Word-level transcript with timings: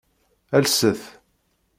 Lset. 0.63 1.01